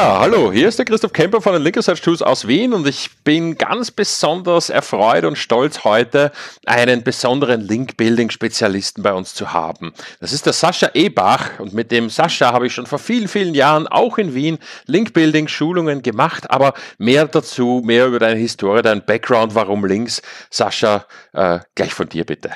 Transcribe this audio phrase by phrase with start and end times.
[0.00, 3.10] Ja, hallo, hier ist der Christoph Kemper von den Linkersearch Tools aus Wien und ich
[3.22, 6.32] bin ganz besonders erfreut und stolz heute
[6.64, 9.92] einen besonderen Link-Building-Spezialisten bei uns zu haben.
[10.18, 13.54] Das ist der Sascha Ebach und mit dem Sascha habe ich schon vor vielen, vielen
[13.54, 19.54] Jahren auch in Wien Link-Building-Schulungen gemacht, aber mehr dazu, mehr über deine Historie, dein Background,
[19.54, 20.22] warum Links.
[20.48, 22.52] Sascha, äh, gleich von dir bitte.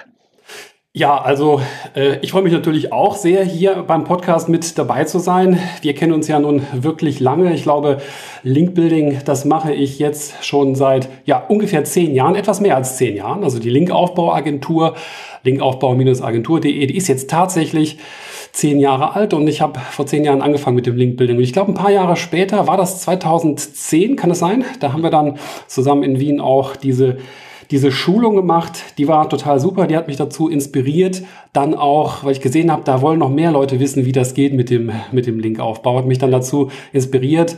[0.96, 1.60] Ja, also
[1.96, 5.58] äh, ich freue mich natürlich auch sehr, hier beim Podcast mit dabei zu sein.
[5.82, 7.52] Wir kennen uns ja nun wirklich lange.
[7.52, 8.00] Ich glaube,
[8.44, 13.16] Linkbuilding, das mache ich jetzt schon seit ja ungefähr zehn Jahren, etwas mehr als zehn
[13.16, 13.42] Jahren.
[13.42, 14.94] Also die Linkaufbauagentur,
[15.42, 17.98] linkaufbau-agentur.de, die ist jetzt tatsächlich
[18.52, 21.38] zehn Jahre alt und ich habe vor zehn Jahren angefangen mit dem Linkbuilding.
[21.38, 24.64] Und ich glaube, ein paar Jahre später war das 2010, kann es sein?
[24.78, 27.16] Da haben wir dann zusammen in Wien auch diese
[27.70, 32.32] diese Schulung gemacht, die war total super, die hat mich dazu inspiriert, dann auch, weil
[32.32, 35.26] ich gesehen habe, da wollen noch mehr Leute wissen, wie das geht mit dem, mit
[35.26, 37.56] dem Linkaufbau, hat mich dann dazu inspiriert,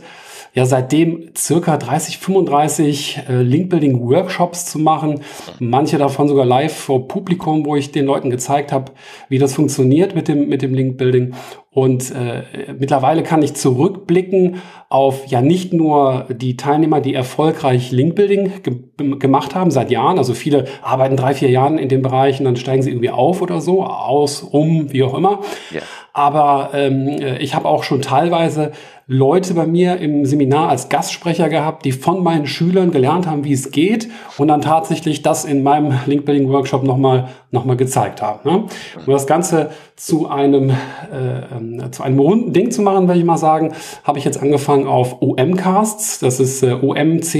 [0.57, 5.21] ja seitdem circa 30, 35 äh, Link-Building-Workshops zu machen.
[5.59, 8.91] Manche davon sogar live vor Publikum, wo ich den Leuten gezeigt habe,
[9.29, 11.35] wie das funktioniert mit dem, mit dem Link-Building.
[11.69, 14.55] Und äh, mittlerweile kann ich zurückblicken
[14.89, 18.79] auf ja nicht nur die Teilnehmer, die erfolgreich Linkbuilding ge
[19.19, 20.17] gemacht haben seit Jahren.
[20.17, 23.43] Also viele arbeiten drei, vier Jahren in dem Bereich und dann steigen sie irgendwie auf
[23.43, 25.41] oder so, aus, um, wie auch immer.
[25.71, 25.83] Yeah.
[26.13, 28.71] Aber ähm, äh, ich habe auch schon teilweise
[29.09, 33.53] Leute bei mir im Seminar als Gastsprecher gehabt, die von meinen Schülern gelernt haben, wie
[33.53, 38.39] es geht und dann tatsächlich das in meinem Link-Building-Workshop nochmal noch mal gezeigt haben.
[38.43, 38.65] Ne?
[39.05, 43.25] Um das Ganze zu einem, äh, ähm, zu einem runden Ding zu machen, würde ich
[43.25, 43.71] mal sagen,
[44.03, 47.31] habe ich jetzt angefangen auf OMcasts, das ist äh, omcasts.com,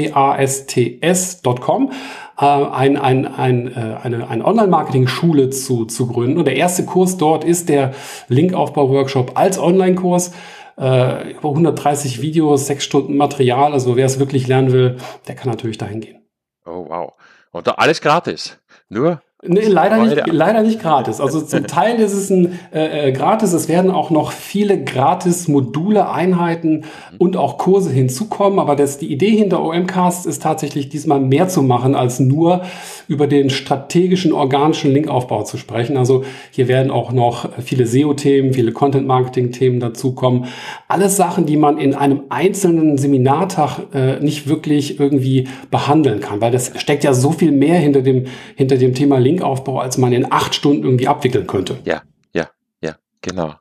[2.39, 6.37] äh, ein, ein, ein, äh, eine, eine Online-Marketing-Schule zu, zu gründen.
[6.37, 7.91] Und der erste Kurs dort ist der
[8.29, 10.31] Linkaufbau-Workshop als Online-Kurs
[10.79, 13.73] äh, über 130 Videos, sechs Stunden Material.
[13.73, 16.21] Also wer es wirklich lernen will, der kann natürlich dahin gehen.
[16.65, 17.13] Oh wow.
[17.51, 18.59] Und da alles gratis.
[18.89, 21.21] Nur Nee, leider nicht, leider nicht gratis.
[21.21, 23.53] Also zum Teil ist es ein äh, äh, gratis.
[23.53, 26.85] Es werden auch noch viele gratis Module, Einheiten
[27.19, 28.57] und auch Kurse hinzukommen.
[28.57, 32.63] Aber das, die Idee hinter OMcast ist tatsächlich diesmal mehr zu machen, als nur
[33.07, 35.97] über den strategischen, organischen Linkaufbau zu sprechen.
[35.97, 40.45] Also hier werden auch noch viele SEO-Themen, viele Content-Marketing-Themen dazukommen.
[40.87, 46.51] Alles Sachen, die man in einem einzelnen Seminartag äh, nicht wirklich irgendwie behandeln kann, weil
[46.51, 50.31] das steckt ja so viel mehr hinter dem, hinter dem Thema Linkaufbau, als man in
[50.31, 51.77] acht Stunden irgendwie abwickeln könnte.
[51.83, 52.01] Ja,
[52.33, 52.49] ja,
[52.81, 53.55] ja, genau.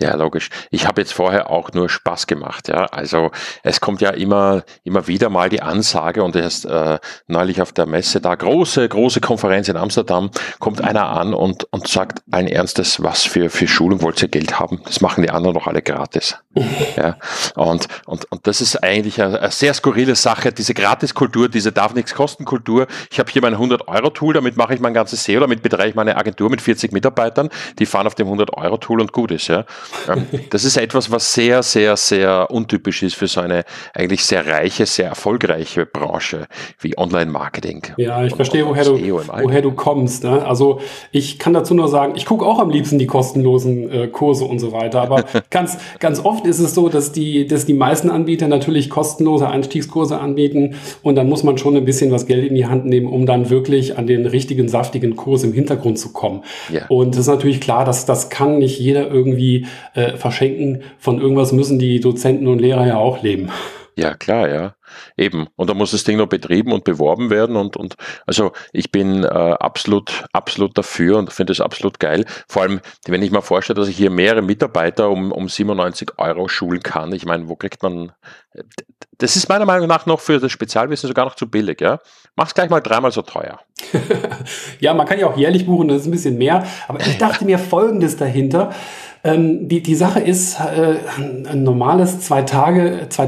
[0.00, 0.50] Ja, logisch.
[0.70, 2.68] Ich habe jetzt vorher auch nur Spaß gemacht.
[2.68, 3.32] Ja, also
[3.64, 7.86] es kommt ja immer, immer wieder mal die Ansage und erst äh, neulich auf der
[7.86, 13.02] Messe da große, große Konferenz in Amsterdam kommt einer an und und sagt allen Ernstes,
[13.02, 14.80] was für für Schulung wollt ihr Geld haben?
[14.84, 16.36] Das machen die anderen doch alle gratis.
[16.96, 17.16] ja,
[17.56, 20.52] und und und das ist eigentlich eine, eine sehr skurrile Sache.
[20.52, 22.86] Diese Gratiskultur, diese darf nichts kosten Kultur.
[23.10, 25.88] Ich habe hier mein 100 Euro Tool, damit mache ich mein ganzes SEO, damit betreibe
[25.88, 27.48] ich meine Agentur mit 40 Mitarbeitern.
[27.80, 29.48] Die fahren auf dem 100 Euro Tool und gut ist.
[29.48, 29.64] Ja.
[30.50, 34.86] Das ist etwas, was sehr, sehr, sehr untypisch ist für so eine eigentlich sehr reiche,
[34.86, 36.46] sehr erfolgreiche Branche
[36.80, 37.82] wie Online-Marketing.
[37.96, 40.24] Ja, ich verstehe, woher du, e woher du kommst.
[40.24, 40.44] Ne?
[40.44, 40.80] Also
[41.12, 44.58] ich kann dazu nur sagen, ich gucke auch am liebsten die kostenlosen äh, Kurse und
[44.58, 45.02] so weiter.
[45.02, 49.48] Aber ganz, ganz oft ist es so, dass die, dass die meisten Anbieter natürlich kostenlose
[49.48, 53.06] Einstiegskurse anbieten und dann muss man schon ein bisschen was Geld in die Hand nehmen,
[53.06, 56.42] um dann wirklich an den richtigen, saftigen Kurs im Hintergrund zu kommen.
[56.72, 56.86] Ja.
[56.88, 60.82] Und es ist natürlich klar, dass das kann nicht jeder irgendwie äh, verschenken.
[60.98, 63.50] Von irgendwas müssen die Dozenten und Lehrer ja auch leben.
[63.98, 64.74] Ja, klar, ja.
[65.16, 65.48] Eben.
[65.56, 67.56] Und da muss das Ding noch betrieben und beworben werden.
[67.56, 67.96] Und, und
[68.26, 72.24] also ich bin äh, absolut, absolut dafür und finde es absolut geil.
[72.46, 76.46] Vor allem, wenn ich mir vorstelle, dass ich hier mehrere Mitarbeiter um, um 97 Euro
[76.46, 77.12] schulen kann.
[77.12, 78.12] Ich meine, wo kriegt man.
[79.18, 81.98] Das ist meiner Meinung nach noch für das Spezialwissen sogar noch zu billig, ja.
[82.36, 83.58] Mach's gleich mal dreimal so teuer.
[84.78, 86.64] ja, man kann ja auch jährlich buchen, das ist ein bisschen mehr.
[86.86, 88.70] Aber ich dachte mir folgendes dahinter.
[89.24, 93.26] Ähm, die, die Sache ist, äh, ein normales zwei Tage, zwei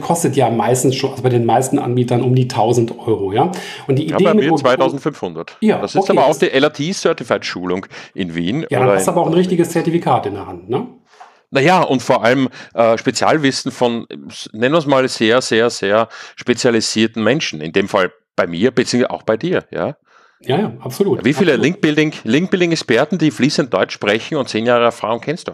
[0.00, 3.50] kostet ja meistens schon, also bei den meisten Anbietern um die 1000 Euro, ja.
[3.86, 5.56] Und die Idee ja, bei mir 2500.
[5.60, 8.66] Ja, das ist okay, aber auch die LRT Certified Schulung in Wien.
[8.70, 10.86] Ja, du hast aber auch ein richtiges Zertifikat in der Hand, ne?
[11.50, 14.06] Naja, und vor allem äh, Spezialwissen von,
[14.52, 17.60] nennen wir es mal, sehr, sehr, sehr spezialisierten Menschen.
[17.60, 19.96] In dem Fall bei mir, beziehungsweise auch bei dir, ja.
[20.42, 21.24] Ja, ja, absolut.
[21.24, 25.52] Wie viele Link-Building, Link-Building-Experten, die fließend Deutsch sprechen und zehn Jahre Erfahrung kennst du?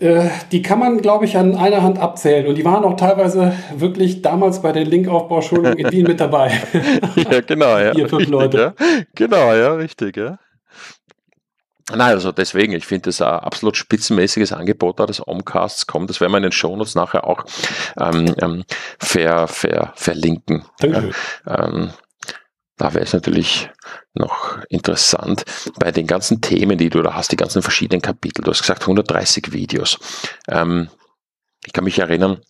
[0.00, 2.48] Äh, die kann man, glaube ich, an einer Hand abzählen.
[2.48, 6.60] Und die waren auch teilweise wirklich damals bei der Linkaufbauschulung in Wien mit dabei.
[7.16, 7.94] ja, genau, ja.
[7.94, 8.74] Vier, fünf richtig, Leute.
[8.78, 8.86] Ja.
[9.14, 10.38] Genau, ja, richtig, ja.
[11.90, 16.10] Nein, also deswegen, ich finde das ein absolut spitzenmäßiges Angebot da des Omcasts kommt.
[16.10, 17.44] Das werden wir in den Shownotes nachher auch
[18.00, 18.64] ähm, ähm,
[18.98, 20.64] ver, ver, verlinken.
[20.80, 21.10] Danke.
[21.46, 21.90] Ähm,
[22.82, 23.70] da wäre es natürlich
[24.12, 25.44] noch interessant
[25.78, 28.42] bei den ganzen Themen, die du da hast, die ganzen verschiedenen Kapitel.
[28.42, 30.00] Du hast gesagt 130 Videos.
[30.48, 30.88] Ähm,
[31.64, 32.40] ich kann mich erinnern,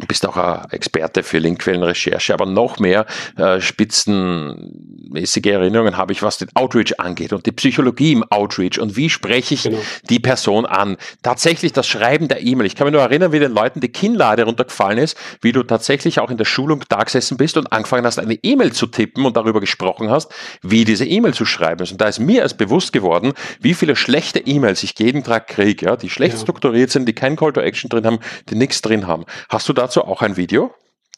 [0.00, 3.04] Du bist auch ein Experte für Linkquellenrecherche, aber noch mehr
[3.36, 8.96] äh, spitzenmäßige Erinnerungen habe ich, was den Outreach angeht und die Psychologie im Outreach und
[8.96, 9.78] wie spreche ich genau.
[10.08, 10.96] die Person an.
[11.22, 12.66] Tatsächlich das Schreiben der E-Mail.
[12.66, 16.18] Ich kann mich nur erinnern, wie den Leuten die Kinnlade runtergefallen ist, wie du tatsächlich
[16.18, 19.36] auch in der Schulung da gesessen bist und angefangen hast, eine E-Mail zu tippen und
[19.36, 20.32] darüber gesprochen hast,
[20.62, 21.92] wie diese E-Mail zu schreiben ist.
[21.92, 25.86] Und da ist mir erst bewusst geworden, wie viele schlechte E-Mails ich jeden Tag kriege,
[25.86, 26.40] ja, die schlecht ja.
[26.40, 28.18] strukturiert sind, die kein Call to Action drin haben,
[28.48, 29.24] die nichts drin haben.
[29.50, 30.70] Hast du dazu auch ein Video?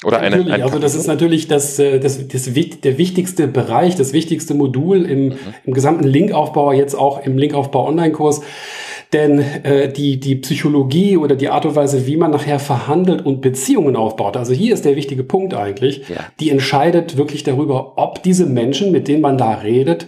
[0.04, 3.94] Oder ja, eine, ein also das ist natürlich das, äh, das, das, der wichtigste Bereich,
[3.94, 5.36] das wichtigste Modul im, mhm.
[5.64, 8.40] im gesamten Linkaufbau, jetzt auch im Linkaufbau Online-Kurs.
[9.12, 13.42] Denn äh, die, die Psychologie oder die Art und Weise, wie man nachher verhandelt und
[13.42, 16.16] Beziehungen aufbaut, also hier ist der wichtige Punkt eigentlich, ja.
[16.40, 20.06] die entscheidet wirklich darüber, ob diese Menschen, mit denen man da redet,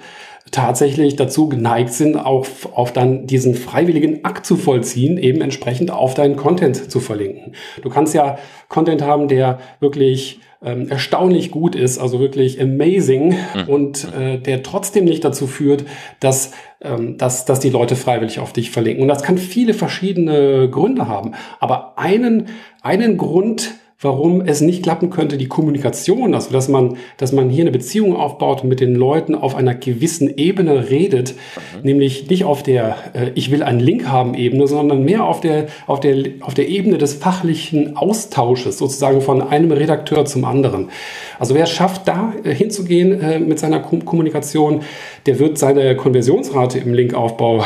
[0.51, 6.15] tatsächlich dazu geneigt sind, auf, auf dann diesen freiwilligen Akt zu vollziehen, eben entsprechend auf
[6.15, 7.55] deinen Content zu verlinken.
[7.83, 8.39] Du kannst ja
[8.69, 13.69] Content haben, der wirklich ähm, erstaunlich gut ist, also wirklich amazing mhm.
[13.69, 15.85] und äh, der trotzdem nicht dazu führt,
[16.21, 19.03] dass, ähm, dass, dass die Leute freiwillig auf dich verlinken.
[19.03, 21.33] Und das kann viele verschiedene Gründe haben.
[21.61, 22.47] Aber einen,
[22.83, 27.63] einen Grund, warum es nicht klappen könnte, die Kommunikation, also dass man, dass man hier
[27.63, 31.83] eine Beziehung aufbaut und mit den Leuten auf einer gewissen Ebene redet, mhm.
[31.83, 35.67] nämlich nicht auf der äh, Ich will einen Link haben Ebene, sondern mehr auf der,
[35.87, 40.91] auf der, auf der Ebene des fachlichen Austausches, sozusagen von einem Redakteur zum anderen.
[41.39, 44.83] Also wer schafft, da äh, hinzugehen äh, mit seiner Kommunikation,
[45.27, 47.65] der wird seine Konversionsrate im Linkaufbau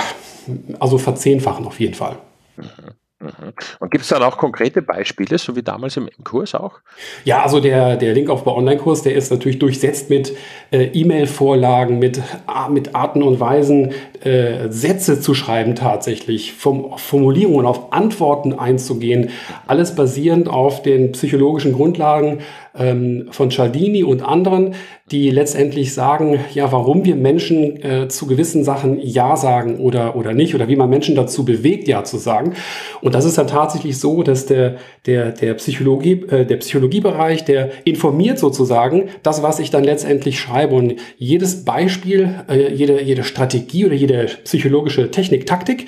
[0.78, 2.16] also verzehnfachen auf jeden Fall.
[2.56, 2.97] Mhm.
[3.20, 3.52] Mhm.
[3.80, 6.78] Und gibt es dann auch konkrete Beispiele, so wie damals im, im Kurs auch?
[7.24, 10.36] Ja, also der, der Linkaufbau Online-Kurs, der ist natürlich durchsetzt mit
[10.70, 12.22] äh, E-Mail-Vorlagen, mit,
[12.70, 13.92] mit Arten und Weisen,
[14.22, 19.30] äh, Sätze zu schreiben tatsächlich, vom, Formulierungen, auf Antworten einzugehen.
[19.66, 22.38] Alles basierend auf den psychologischen Grundlagen
[22.78, 24.74] ähm, von Cialdini und anderen,
[25.10, 30.34] die letztendlich sagen, ja, warum wir Menschen äh, zu gewissen Sachen Ja sagen oder, oder
[30.34, 32.54] nicht oder wie man Menschen dazu bewegt, Ja zu sagen.
[33.00, 34.76] Und das ist dann tatsächlich so, dass der,
[35.06, 40.74] der, der, Psychologie, äh, der Psychologiebereich, der informiert sozusagen das, was ich dann letztendlich schreibe.
[40.74, 45.86] Und jedes Beispiel, äh, jede, jede Strategie oder jede psychologische Technik, Taktik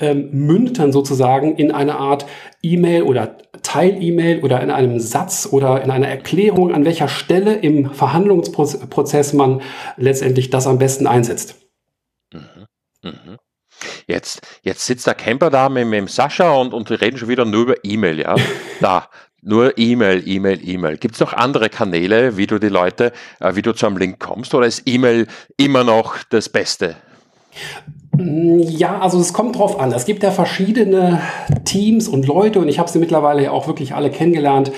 [0.00, 2.26] ähm, mündet dann sozusagen in eine Art
[2.62, 7.92] E-Mail oder Teil-E-Mail oder in einem Satz oder in einer Erklärung, an welcher Stelle im
[7.92, 9.62] Verhandlungsprozess man
[9.96, 11.56] letztendlich das am besten einsetzt.
[12.32, 12.66] Mhm.
[13.02, 13.38] Mhm.
[14.06, 17.28] Jetzt, jetzt sitzt der Camper da mit, mit dem Sascha und, und wir reden schon
[17.28, 18.36] wieder nur über E-Mail, ja?
[18.80, 19.08] Da,
[19.42, 20.96] nur E-Mail, E-Mail, E-Mail.
[20.98, 24.18] Gibt es noch andere Kanäle, wie du die Leute, äh, wie du zu einem Link
[24.20, 25.26] kommst, oder ist E-Mail
[25.56, 26.96] immer noch das Beste?
[28.18, 29.92] Ja, also es kommt drauf an.
[29.92, 31.20] Es gibt ja verschiedene
[31.64, 34.70] Teams und Leute und ich habe sie mittlerweile auch wirklich alle kennengelernt.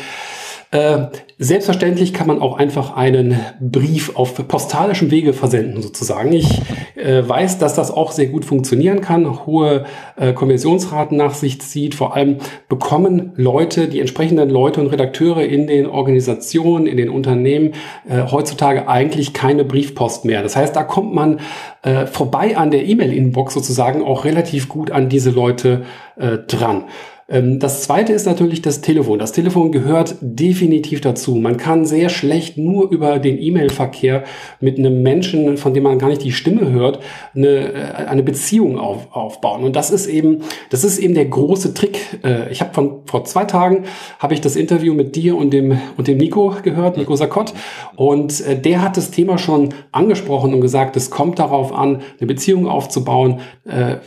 [0.74, 1.06] Äh,
[1.38, 6.32] selbstverständlich kann man auch einfach einen Brief auf postalischem Wege versenden, sozusagen.
[6.32, 6.62] Ich
[6.96, 9.84] äh, weiß, dass das auch sehr gut funktionieren kann, hohe
[10.16, 11.94] äh, Konversionsraten nach sich zieht.
[11.94, 12.38] Vor allem
[12.68, 17.74] bekommen Leute, die entsprechenden Leute und Redakteure in den Organisationen, in den Unternehmen
[18.08, 20.42] äh, heutzutage eigentlich keine Briefpost mehr.
[20.42, 21.38] Das heißt, da kommt man
[21.82, 25.84] äh, vorbei an der E-Mail-Inbox sozusagen auch relativ gut an diese Leute
[26.16, 26.86] äh, dran.
[27.28, 29.18] Ähm, das zweite ist natürlich das Telefon.
[29.18, 31.34] Das Telefon gehört definitiv dazu.
[31.36, 34.24] Man kann sehr schlecht nur über den E-Mail-Verkehr
[34.60, 37.00] mit einem Menschen, von dem man gar nicht die Stimme hört,
[37.34, 39.64] eine, äh, eine Beziehung auf, aufbauen.
[39.64, 41.98] Und das ist eben, das ist eben der große Trick.
[42.22, 43.84] Äh, ich habe von vor zwei Tagen
[44.18, 47.54] habe ich das Interview mit dir und dem und dem Nico gehört, Nico Sakott,
[47.96, 52.26] und äh, der hat das Thema schon angesprochen und gesagt, es kommt darauf an, eine
[52.26, 53.40] Beziehung aufzubauen.
[53.64, 54.00] Wer,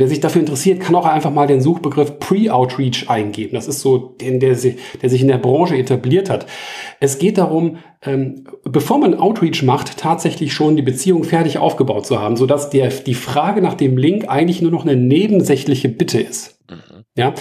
[0.00, 3.54] wer sich dafür interessiert, kann auch einfach mal den Suchbegriff Pre Pre-Outreach eingeben.
[3.54, 6.46] Das ist so den, der sich, der sich in der Branche etabliert hat.
[7.00, 12.20] Es geht darum, ähm, bevor man Outreach macht, tatsächlich schon die Beziehung fertig aufgebaut zu
[12.20, 16.58] haben, sodass der, die Frage nach dem Link eigentlich nur noch eine nebensächliche Bitte ist.
[16.70, 17.04] Mhm.
[17.16, 17.34] Ja.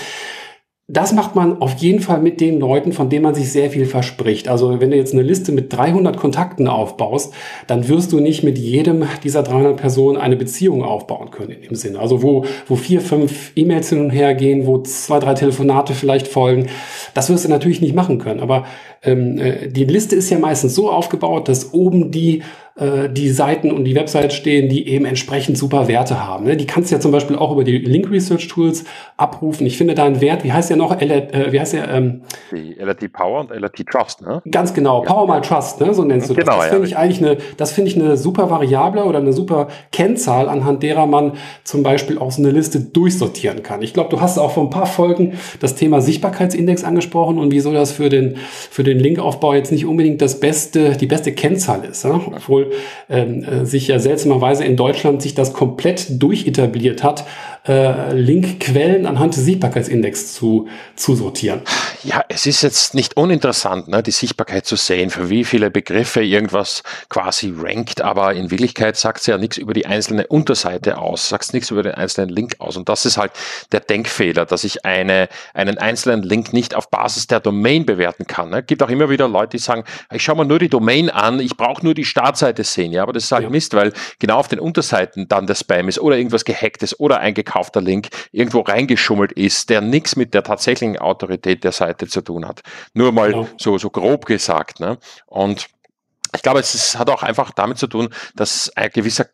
[0.89, 3.85] Das macht man auf jeden Fall mit den Leuten, von denen man sich sehr viel
[3.85, 4.47] verspricht.
[4.47, 7.33] Also wenn du jetzt eine Liste mit 300 Kontakten aufbaust,
[7.67, 11.75] dann wirst du nicht mit jedem dieser 300 Personen eine Beziehung aufbauen können in dem
[11.75, 11.99] Sinne.
[11.99, 16.29] Also wo, wo vier, fünf E-Mails hin und her gehen, wo zwei, drei Telefonate vielleicht
[16.29, 16.67] folgen,
[17.13, 18.39] das wirst du natürlich nicht machen können.
[18.39, 18.63] Aber
[19.03, 22.43] ähm, äh, die Liste ist ja meistens so aufgebaut, dass oben die
[22.77, 26.45] äh, die Seiten und die Websites stehen, die eben entsprechend super Werte haben.
[26.45, 26.55] Ne?
[26.57, 28.85] Die kannst du ja zum Beispiel auch über die Link Research Tools
[29.17, 29.65] abrufen.
[29.65, 30.99] Ich finde da einen Wert, wie heißt der noch?
[31.01, 31.89] L äh, wie heißt der?
[31.89, 34.43] Ähm, die LRT Power und LRT Trust, ne?
[34.51, 35.09] Ganz genau, ja.
[35.09, 35.91] Power mal Trust, ne?
[35.93, 36.55] so nennst du genau, das.
[36.57, 39.69] Das ja, finde ich eigentlich eine, das finde ich eine super Variable oder eine super
[39.91, 43.81] Kennzahl, anhand derer man zum Beispiel auch so eine Liste durchsortieren kann.
[43.81, 47.73] Ich glaube, du hast auch vor ein paar Folgen das Thema Sichtbarkeitsindex angesprochen und wieso
[47.73, 48.35] das für den,
[48.69, 52.03] für den Linkaufbau jetzt nicht unbedingt das beste, die beste Kennzahl ist.
[52.03, 52.21] Ja?
[52.27, 52.66] Obwohl
[53.09, 57.25] ähm, äh, sich ja seltsamerweise in Deutschland sich das komplett durchetabliert hat,
[57.67, 61.61] äh, Linkquellen anhand des Sichtbarkeitsindex zu, zu sortieren.
[62.03, 66.21] Ja, es ist jetzt nicht uninteressant, ne, die Sichtbarkeit zu sehen, für wie viele Begriffe
[66.21, 71.29] irgendwas quasi rankt, aber in Wirklichkeit sagt es ja nichts über die einzelne Unterseite aus,
[71.29, 72.77] sagt nichts über den einzelnen Link aus.
[72.77, 73.31] Und das ist halt
[73.71, 78.49] der Denkfehler, dass ich eine, einen einzelnen Link nicht auf Basis der Domain bewerten kann.
[78.49, 78.63] Ne.
[78.63, 79.83] Gibt auch immer wieder Leute, die sagen,
[80.13, 82.91] ich schaue mir nur die Domain an, ich brauche nur die Startseite sehen.
[82.91, 83.49] Ja, aber das ist halt ja.
[83.49, 87.56] Mist, weil genau auf den Unterseiten dann der Spam ist oder irgendwas gehacktes oder eingekauft
[87.57, 92.47] gekaufter Link irgendwo reingeschummelt ist, der nichts mit der tatsächlichen Autorität der Seite zu tun
[92.47, 92.61] hat.
[92.93, 93.47] Nur mal ja.
[93.57, 94.79] so, so grob gesagt.
[94.79, 94.97] Ne?
[95.25, 95.67] Und
[96.35, 99.27] ich glaube, es ist, hat auch einfach damit zu tun, dass ein gewisser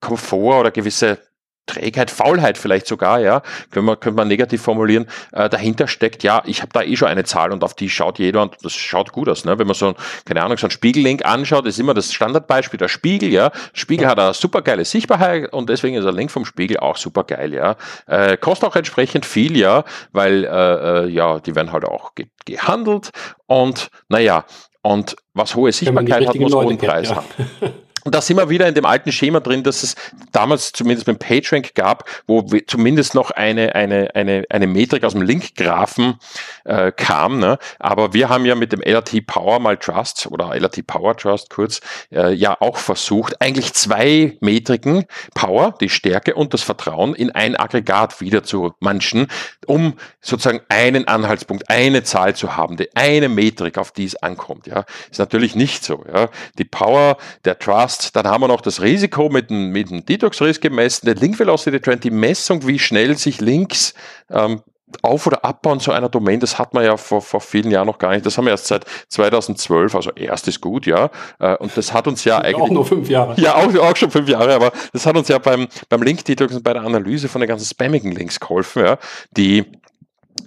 [0.00, 1.18] Komfort oder gewisse
[1.66, 6.42] Trägheit, Faulheit vielleicht sogar, ja, können wir, könnte man negativ formulieren, äh, dahinter steckt, ja,
[6.44, 9.12] ich habe da eh schon eine Zahl und auf die schaut jeder und das schaut
[9.12, 9.58] gut aus, ne?
[9.58, 13.30] Wenn man so, keine Ahnung, so einen Spiegellink anschaut, ist immer das Standardbeispiel, der Spiegel,
[13.30, 13.52] ja.
[13.72, 17.24] Spiegel hat eine super geile Sichtbarkeit und deswegen ist der Link vom Spiegel auch super
[17.24, 17.76] geil, ja.
[18.06, 22.26] Äh, kostet auch entsprechend viel, ja, weil, äh, äh ja, die werden halt auch ge
[22.44, 23.10] gehandelt
[23.46, 24.44] und, naja,
[24.82, 27.16] und was hohe Sichtbarkeit hat, muss hohen Preis ja.
[27.16, 27.26] haben.
[28.04, 29.94] Und da sind wir wieder in dem alten Schema drin, dass es
[30.32, 35.22] damals zumindest beim PageRank gab, wo zumindest noch eine, eine, eine, eine Metrik aus dem
[35.22, 36.18] Link-Graphen
[36.64, 37.38] äh, kam.
[37.38, 37.58] Ne?
[37.78, 41.80] Aber wir haben ja mit dem LRT Power mal Trust oder LRT Power Trust kurz
[42.10, 45.04] äh, ja auch versucht, eigentlich zwei Metriken,
[45.34, 49.28] Power, die Stärke und das Vertrauen, in ein Aggregat wieder zu manchen,
[49.66, 54.66] um sozusagen einen Anhaltspunkt, eine Zahl zu haben, die eine Metrik, auf die es ankommt.
[54.66, 56.04] Ja, ist natürlich nicht so.
[56.12, 56.28] Ja,
[56.58, 58.16] die Power, der Trust passt.
[58.16, 61.80] Dann haben wir noch das Risiko mit dem, mit dem Detox-Risk gemessen, den Link Velocity
[61.80, 63.94] Trend, die Messung, wie schnell sich Links
[64.30, 64.62] ähm,
[65.00, 67.96] auf- oder abbauen zu einer Domain, das hat man ja vor, vor vielen Jahren noch
[67.96, 68.26] gar nicht.
[68.26, 71.10] Das haben wir erst seit 2012, also erst ist gut, ja.
[71.38, 72.56] Äh, und das hat uns ja eigentlich.
[72.56, 73.34] Auch nur fünf Jahre.
[73.40, 76.62] Ja, auch, auch schon fünf Jahre, aber das hat uns ja beim, beim Link-Detox und
[76.62, 78.98] bei der Analyse von den ganzen spammigen Links geholfen, ja,
[79.30, 79.64] die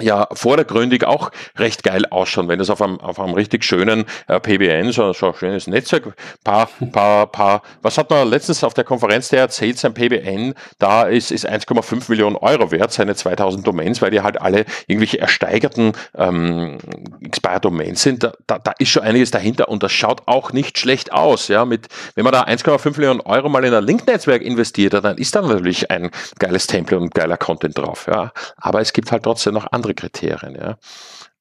[0.01, 4.39] ja vordergründig auch recht geil ausschauen, wenn das auf einem, auf einem richtig schönen äh,
[4.39, 8.83] PBN, so, so ein schönes Netzwerk, paar, paar, paar, was hat man letztens auf der
[8.83, 14.01] Konferenz der erzählt, sein PBN, da ist, ist 1,5 Millionen Euro wert, seine 2000 Domains,
[14.01, 16.77] weil die halt alle irgendwelche ersteigerten ähm,
[17.21, 21.11] Expire-Domains sind, da, da, da ist schon einiges dahinter und das schaut auch nicht schlecht
[21.11, 25.17] aus, ja, mit, wenn man da 1,5 Millionen Euro mal in ein Link-Netzwerk investiert, dann
[25.17, 29.23] ist da natürlich ein geiles Template und geiler Content drauf, ja, aber es gibt halt
[29.23, 30.77] trotzdem noch andere Kriterien, ja.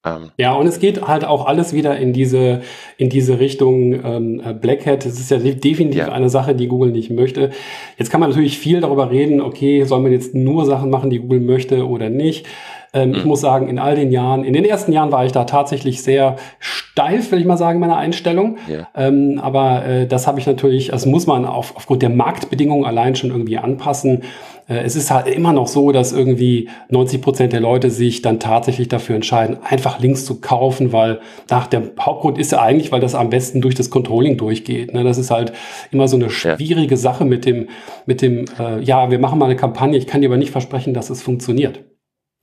[0.05, 0.31] Ähm.
[0.37, 2.61] Ja, und es geht halt auch alles wieder in diese,
[2.97, 5.05] in diese Richtung ähm, äh, Black Hat.
[5.05, 6.11] Es ist ja definitiv ja.
[6.11, 7.49] eine Sache, die Google nicht möchte.
[7.97, 11.19] Jetzt kann man natürlich viel darüber reden, okay, soll man jetzt nur Sachen machen, die
[11.19, 12.45] Google möchte oder nicht.
[12.93, 13.15] Ähm, mhm.
[13.15, 16.01] Ich muss sagen, in all den Jahren, in den ersten Jahren war ich da tatsächlich
[16.01, 18.57] sehr steif, will ich mal sagen, meiner Einstellung.
[18.69, 18.87] Ja.
[18.95, 23.15] Ähm, aber äh, das habe ich natürlich, das muss man auf, aufgrund der Marktbedingungen allein
[23.15, 24.23] schon irgendwie anpassen.
[24.67, 28.39] Äh, es ist halt immer noch so, dass irgendwie 90 Prozent der Leute sich dann
[28.39, 31.19] tatsächlich dafür entscheiden, einfach Links zu kaufen, weil
[31.49, 34.93] nach der Hauptgrund ist ja eigentlich, weil das am besten durch das Controlling durchgeht.
[34.93, 35.03] Ne?
[35.03, 35.53] Das ist halt
[35.91, 36.97] immer so eine schwierige ja.
[36.97, 37.69] Sache mit dem,
[38.05, 40.93] mit dem, äh, ja, wir machen mal eine Kampagne, ich kann dir aber nicht versprechen,
[40.93, 41.83] dass es funktioniert.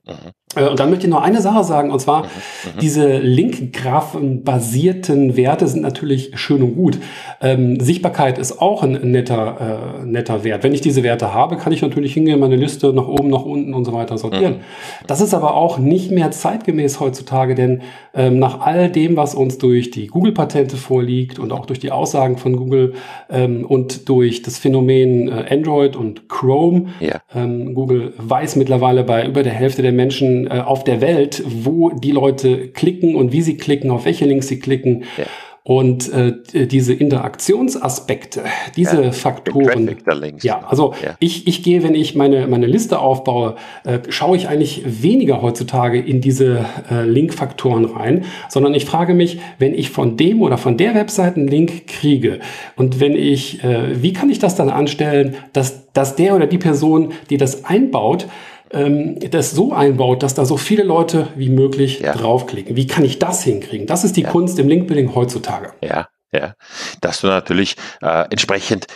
[0.07, 0.33] Mhm.
[0.57, 2.81] Äh, und dann möchte ich noch eine Sache sagen, und zwar, mhm, mhm.
[2.81, 6.99] diese Link-Graphen-basierten Werte sind natürlich schön und gut.
[7.41, 10.65] Ähm, Sichtbarkeit ist auch ein netter, äh, netter Wert.
[10.65, 13.75] Wenn ich diese Werte habe, kann ich natürlich hingehen, meine Liste nach oben, nach unten
[13.75, 14.55] und so weiter sortieren.
[14.55, 14.61] Mhm.
[15.07, 17.83] Das ist aber auch nicht mehr zeitgemäß heutzutage, denn
[18.15, 22.37] ähm, nach all dem, was uns durch die Google-Patente vorliegt und auch durch die Aussagen
[22.37, 22.95] von Google
[23.31, 27.21] ähm, und durch das Phänomen äh, Android und Chrome, ja.
[27.35, 31.91] Ähm, Google weiß mittlerweile bei über der Hälfte der Menschen, äh, auf der Welt, wo
[31.91, 35.05] die Leute klicken und wie sie klicken, auf welche Links sie klicken.
[35.17, 35.25] Ja.
[35.65, 38.43] Und äh, diese Interaktionsaspekte,
[38.75, 39.97] diese ja, Faktoren.
[40.21, 41.15] Links, ja, also ja.
[41.21, 46.01] Ich, ich gehe, wenn ich meine, meine Liste aufbaue, äh, schaue ich eigentlich weniger heutzutage
[46.01, 50.77] in diese äh, Linkfaktoren rein, sondern ich frage mich, wenn ich von dem oder von
[50.77, 52.41] der Webseite einen Link kriege
[52.75, 56.59] und wenn ich, äh, wie kann ich das dann anstellen, dass, dass der oder die
[56.59, 58.27] Person, die das einbaut,
[58.73, 62.13] ähm, das so einbaut, dass da so viele Leute wie möglich ja.
[62.13, 62.77] draufklicken.
[62.77, 63.87] Wie kann ich das hinkriegen?
[63.87, 64.31] Das ist die ja.
[64.31, 65.73] Kunst im Linkbuilding heutzutage.
[65.83, 66.55] Ja, ja,
[67.01, 68.87] dass du natürlich äh, entsprechend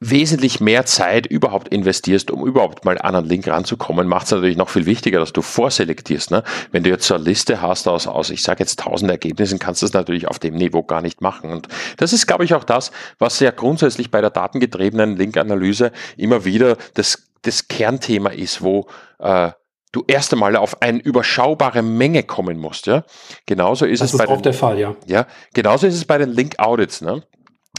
[0.00, 4.56] wesentlich mehr Zeit überhaupt investierst, um überhaupt mal an einen Link ranzukommen, macht es natürlich
[4.56, 6.30] noch viel wichtiger, dass du vorselektierst.
[6.30, 6.42] Ne?
[6.72, 9.82] Wenn du jetzt so eine Liste hast aus, aus ich sage jetzt tausend Ergebnissen, kannst
[9.82, 11.50] du das natürlich auf dem Niveau gar nicht machen.
[11.50, 16.44] Und das ist, glaube ich, auch das, was ja grundsätzlich bei der datengetriebenen Linkanalyse immer
[16.44, 18.86] wieder das, das Kernthema ist, wo
[19.18, 19.50] äh,
[19.92, 22.86] du erst einmal auf eine überschaubare Menge kommen musst.
[22.86, 23.04] Ja?
[23.46, 24.96] Genauso ist das es ist bei auch den, der Fall, ja.
[25.06, 27.00] ja, genauso ist es bei den Link Audits.
[27.00, 27.22] Ne?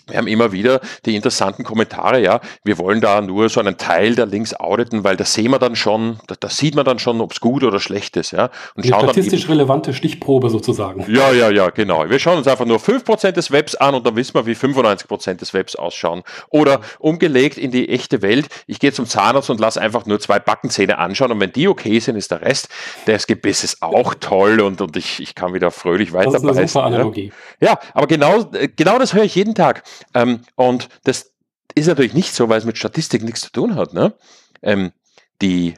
[0.07, 4.15] Wir haben immer wieder die interessanten Kommentare, ja, wir wollen da nur so einen Teil
[4.15, 7.21] der Links auditen, weil da sehen wir dann schon, da, da sieht man dann schon,
[7.21, 8.49] ob es gut oder schlecht ist, ja.
[8.75, 11.05] Und Eine statistisch relevante Stichprobe sozusagen.
[11.11, 12.07] Ja, ja, ja, genau.
[12.07, 15.35] Wir schauen uns einfach nur 5% des Webs an und dann wissen wir, wie 95%
[15.35, 16.21] des Webs ausschauen.
[16.49, 20.37] Oder umgelegt in die echte Welt, ich gehe zum Zahnarzt und lasse einfach nur zwei
[20.39, 22.69] Backenzähne anschauen und wenn die okay sind, ist der Rest
[23.07, 26.67] des Gebisses auch toll und, und ich, ich kann wieder fröhlich weiter Das ist eine
[26.67, 27.31] super Analogie.
[27.59, 28.45] Ja, ja aber genau,
[28.75, 29.83] genau das höre ich jeden Tag.
[30.13, 31.33] Ähm, und das
[31.75, 33.93] ist natürlich nicht so, weil es mit Statistik nichts zu tun hat.
[33.93, 34.13] Ne?
[34.61, 34.91] Ähm,
[35.41, 35.75] die,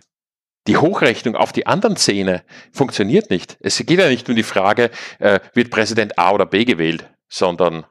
[0.68, 3.58] die Hochrechnung auf die anderen Zähne funktioniert nicht.
[3.60, 7.86] Es geht ja nicht um die Frage, äh, wird Präsident A oder B gewählt, sondern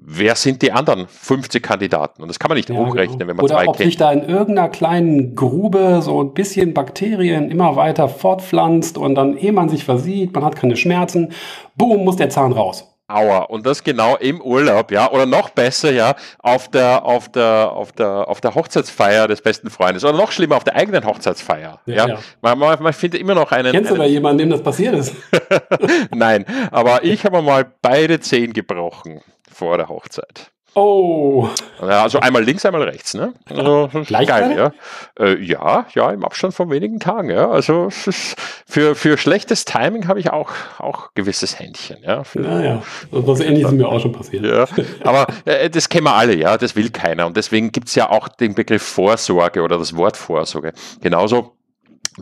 [0.00, 2.22] wer sind die anderen 50 Kandidaten?
[2.22, 3.28] Und das kann man nicht ja, hochrechnen, genau.
[3.28, 3.86] wenn man Oder zwei ob kennt.
[3.86, 9.36] sich da in irgendeiner kleinen Grube so ein bisschen Bakterien immer weiter fortpflanzt und dann,
[9.36, 11.32] ehe man sich versieht, man hat keine Schmerzen,
[11.74, 12.97] boom, muss der Zahn raus.
[13.08, 13.38] Aua.
[13.38, 15.10] Und das genau im Urlaub, ja.
[15.10, 19.70] Oder noch besser, ja, auf der, auf der, auf der, auf der Hochzeitsfeier des besten
[19.70, 20.04] Freundes.
[20.04, 21.80] Oder noch schlimmer, auf der eigenen Hochzeitsfeier.
[21.86, 22.06] Ja.
[22.06, 22.18] ja.
[22.42, 23.72] Man, man, man, findet immer noch einen.
[23.72, 25.14] Kennst du da jemanden, dem das passiert ist?
[26.14, 30.52] Nein, aber ich habe mal beide Zehen gebrochen vor der Hochzeit.
[30.78, 31.48] Oh.
[31.80, 33.34] Ja, also einmal links, einmal rechts, ne?
[33.50, 34.72] Also, Gleich geil, ja.
[35.18, 37.50] Äh, ja, ja, im Abstand von wenigen Tagen, ja.
[37.50, 42.22] Also für, für schlechtes Timing habe ich auch, auch gewisses Händchen, ja.
[42.22, 44.44] Für, naja, was ähnliches ist mir auch schon passiert.
[44.44, 44.66] Ja,
[45.02, 47.26] aber äh, das kennen wir alle, ja, das will keiner.
[47.26, 50.72] Und deswegen gibt es ja auch den Begriff Vorsorge oder das Wort Vorsorge.
[51.00, 51.57] Genauso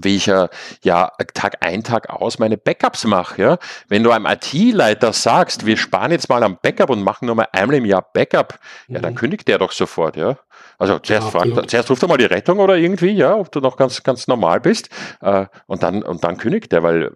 [0.02, 0.48] wie ich äh,
[0.82, 3.42] ja Tag ein, Tag aus meine Backups mache.
[3.42, 3.59] Ja?
[3.88, 7.48] Wenn du einem IT-Leiter sagst, wir sparen jetzt mal am Backup und machen nur mal
[7.52, 9.18] einmal im Jahr Backup, ja, dann mhm.
[9.18, 10.38] kündigt der doch sofort, ja.
[10.78, 13.60] Also zuerst, ja, fragt, zuerst ruft er mal die Rettung oder irgendwie, ja, ob du
[13.60, 14.88] noch ganz, ganz normal bist.
[15.20, 17.12] Äh, und, dann, und dann kündigt er, weil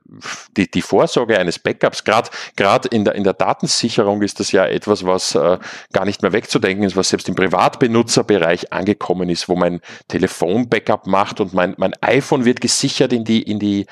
[0.57, 4.67] die, die Vorsorge eines Backups, gerade gerade in der, in der Datensicherung ist das ja
[4.67, 5.59] etwas, was äh,
[5.93, 11.07] gar nicht mehr wegzudenken ist, was selbst im Privatbenutzerbereich angekommen ist, wo mein Telefon Backup
[11.07, 13.87] macht und mein, mein iPhone wird gesichert in die, in die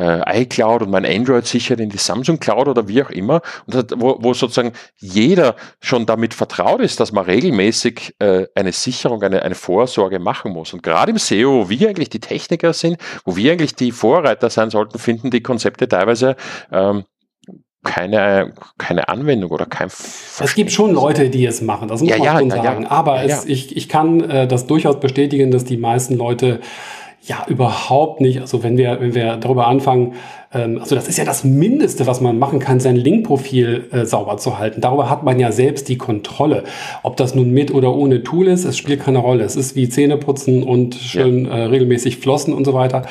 [0.00, 3.74] äh, iCloud und mein Android sichert in die Samsung Cloud oder wie auch immer, und
[3.74, 9.22] das, wo, wo sozusagen jeder schon damit vertraut ist, dass man regelmäßig äh, eine Sicherung,
[9.22, 10.72] eine, eine Vorsorge machen muss.
[10.72, 14.48] Und gerade im SEO, wo wir eigentlich die Techniker sind, wo wir eigentlich die Vorreiter
[14.48, 16.36] sein sollten, finden die Konzepte teilweise
[16.72, 17.04] ähm,
[17.82, 22.18] keine, keine Anwendung oder kein Es gibt schon Leute, die es machen, das muss ja,
[22.18, 22.86] man ja, schon ja, sagen.
[22.86, 26.60] Aber es, ich, ich kann äh, das durchaus bestätigen, dass die meisten Leute
[27.22, 30.14] ja überhaupt nicht, also wenn wir, wenn wir darüber anfangen,
[30.52, 34.36] ähm, also das ist ja das Mindeste, was man machen kann, sein Linkprofil äh, sauber
[34.36, 34.80] zu halten.
[34.80, 36.64] Darüber hat man ja selbst die Kontrolle.
[37.02, 39.44] Ob das nun mit oder ohne Tool ist, es spielt keine Rolle.
[39.44, 41.52] Es ist wie Zähneputzen und schön ja.
[41.52, 43.02] äh, regelmäßig flossen und so weiter.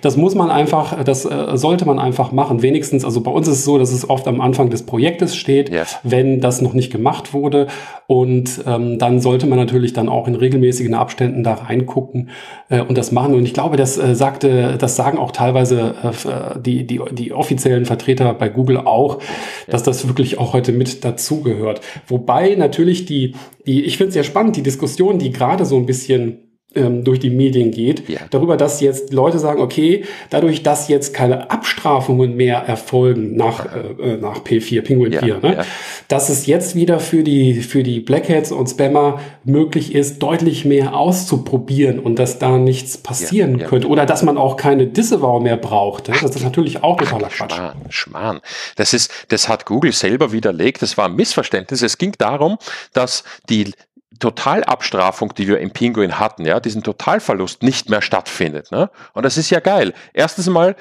[0.00, 2.62] Das muss man einfach, das äh, sollte man einfach machen.
[2.62, 5.70] Wenigstens, also bei uns ist es so, dass es oft am Anfang des Projektes steht,
[5.70, 5.98] yes.
[6.02, 7.68] wenn das noch nicht gemacht wurde.
[8.08, 12.30] Und ähm, dann sollte man natürlich dann auch in regelmäßigen Abständen da reingucken
[12.70, 13.34] äh, und das machen.
[13.34, 17.84] Und ich glaube, das äh, sagte, das sagen auch teilweise äh, die, die, die offiziellen
[17.84, 19.20] Vertreter bei Google auch,
[19.68, 21.80] dass das wirklich auch heute mit dazugehört.
[22.08, 23.34] Wobei natürlich die,
[23.66, 27.30] die ich finde es sehr spannend, die Diskussion, die gerade so ein bisschen durch die
[27.30, 28.20] Medien geht, ja.
[28.30, 34.14] darüber, dass jetzt Leute sagen, okay, dadurch, dass jetzt keine Abstrafungen mehr erfolgen nach, äh,
[34.14, 35.54] äh nach P4, Penguin ja, 4, ne?
[35.56, 35.64] Ja.
[36.08, 40.94] dass es jetzt wieder für die, für die Blackheads und Spammer möglich ist, deutlich mehr
[40.94, 46.08] auszuprobieren und dass da nichts passieren könnte oder dass man auch keine Disavow mehr braucht.
[46.08, 46.16] Ne?
[46.20, 47.54] Das ist natürlich auch totaler Quatsch.
[47.54, 48.40] Schmarrn, Schmarrn.
[48.76, 50.82] Das ist, das hat Google selber widerlegt.
[50.82, 51.80] Das war ein Missverständnis.
[51.80, 52.58] Es ging darum,
[52.92, 53.72] dass die
[54.18, 58.70] Totalabstrafung, die wir im Pinguin hatten, ja, diesen Totalverlust nicht mehr stattfindet.
[58.70, 58.90] Ne?
[59.12, 59.94] Und das ist ja geil.
[60.12, 60.76] Erstens mal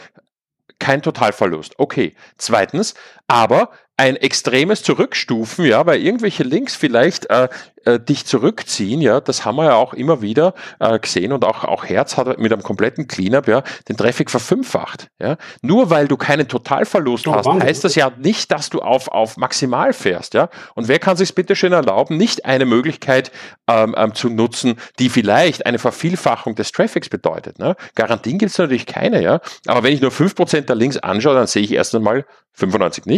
[0.80, 1.80] kein Totalverlust.
[1.80, 2.16] Okay.
[2.38, 2.94] Zweitens,
[3.28, 7.50] aber ein extremes Zurückstufen, ja, weil irgendwelche Links vielleicht äh,
[7.84, 11.64] äh, dich zurückziehen, ja, das haben wir ja auch immer wieder äh, gesehen und auch,
[11.64, 15.38] auch Herz hat mit einem kompletten Cleanup, ja, den Traffic verfünffacht, ja.
[15.64, 17.68] Nur weil du keinen Totalverlust oh, hast, Wahnsinn.
[17.68, 20.50] heißt das ja nicht, dass du auf, auf maximal fährst, ja.
[20.76, 23.32] Und wer kann sich bitte schön erlauben, nicht eine Möglichkeit
[23.68, 27.76] ähm, ähm, zu nutzen, die vielleicht eine Vervielfachung des Traffics bedeutet, ne?
[27.96, 29.40] Garantien gibt es natürlich keine, ja.
[29.66, 33.06] Aber wenn ich nur fünf Prozent der Links anschaue, dann sehe ich erst einmal 95
[33.06, 33.17] nicht.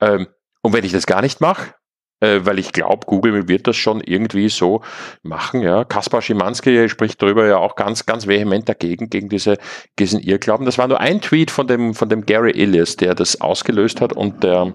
[0.00, 0.28] Ähm,
[0.62, 1.74] und wenn ich das gar nicht mache,
[2.22, 4.82] äh, weil ich glaube, Google wird das schon irgendwie so
[5.22, 5.60] machen.
[5.60, 9.58] Ja, Kaspar Schimanski spricht darüber ja auch ganz, ganz vehement dagegen, gegen diese,
[9.98, 10.64] diesen Irrglauben.
[10.64, 14.12] Das war nur ein Tweet von dem, von dem Gary Illies, der das ausgelöst hat
[14.12, 14.72] und der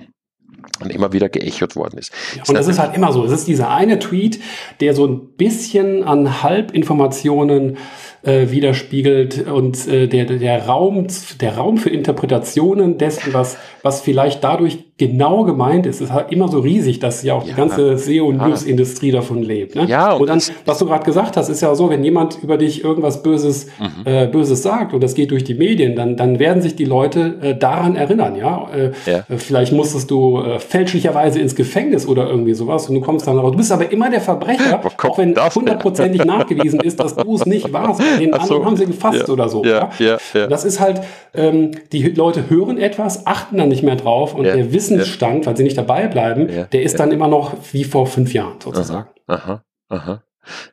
[0.82, 2.12] und immer wieder geechot worden ist.
[2.48, 3.24] Und das ist halt immer so.
[3.24, 4.40] Es ist dieser eine Tweet,
[4.80, 7.78] der so ein bisschen an Halbinformationen
[8.24, 11.08] äh, widerspiegelt und äh, der, der, Raum,
[11.40, 16.48] der Raum für Interpretationen dessen, was, was vielleicht dadurch genau gemeint ist, ist halt immer
[16.48, 17.50] so riesig, dass ja auch ja.
[17.50, 19.76] die ganze SEO-News-Industrie davon lebt.
[19.76, 19.86] Ne?
[19.86, 22.58] Ja, und, und dann, was du gerade gesagt hast, ist ja so, wenn jemand über
[22.58, 24.06] dich irgendwas Böses, mhm.
[24.06, 27.36] äh, Böses sagt und das geht durch die Medien, dann, dann werden sich die Leute
[27.42, 28.36] äh, daran erinnern.
[28.36, 28.70] Ja?
[28.76, 29.20] Äh, ja.
[29.30, 33.38] Äh, vielleicht musstest du äh, fälschlicherweise ins Gefängnis oder irgendwie sowas und du kommst dann
[33.38, 33.52] raus.
[33.52, 37.72] Du bist aber immer der Verbrecher, auch wenn hundertprozentig nachgewiesen ist, dass du es nicht
[37.72, 38.02] warst.
[38.20, 38.40] Den so.
[38.40, 39.34] anderen haben sie gefasst ja.
[39.34, 39.64] oder so.
[39.64, 39.92] Ja.
[40.00, 40.18] Ja.
[40.34, 40.48] Ja.
[40.48, 41.02] Das ist halt,
[41.34, 45.58] ähm, die Leute hören etwas, achten dann nicht mehr drauf und der Wissen Wissensstand, weil
[45.58, 49.10] sie nicht dabei bleiben, der ist dann immer noch wie vor fünf Jahren sozusagen.
[49.28, 50.24] Aha, aha, aha.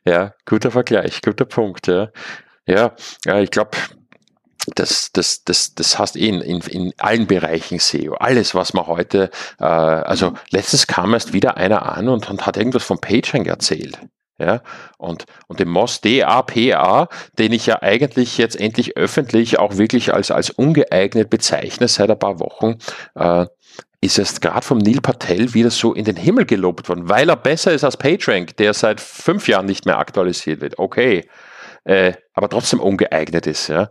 [0.05, 2.09] Ja, guter Vergleich, guter Punkt, ja.
[2.67, 2.93] Ja,
[3.25, 3.71] ja ich glaube,
[4.73, 8.13] das, das, das, das hast eh in, in, in allen Bereichen SEO.
[8.15, 12.57] Alles, was man heute, äh, also letztens kam erst wieder einer an und, und hat
[12.57, 13.99] irgendwas vom PageRank erzählt.
[14.37, 14.61] Ja,
[14.97, 17.07] und, und den MOS DAPA,
[17.39, 22.19] den ich ja eigentlich jetzt endlich öffentlich auch wirklich als, als ungeeignet bezeichne seit ein
[22.19, 22.75] paar Wochen,
[23.15, 23.45] äh,
[24.01, 27.37] ist es gerade vom Neil Patel wieder so in den Himmel gelobt worden, weil er
[27.37, 30.77] besser ist als PageRank, der seit fünf Jahren nicht mehr aktualisiert wird.
[30.77, 31.27] Okay,
[31.85, 33.69] äh, aber trotzdem ungeeignet ist.
[33.69, 33.89] Ja.